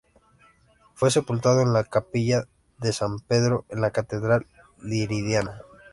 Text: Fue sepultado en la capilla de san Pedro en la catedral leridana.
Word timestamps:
Fue 0.95 1.11
sepultado 1.11 1.61
en 1.61 1.73
la 1.73 1.83
capilla 1.83 2.47
de 2.79 2.91
san 2.91 3.19
Pedro 3.19 3.65
en 3.69 3.81
la 3.81 3.91
catedral 3.91 4.47
leridana. 4.81 5.61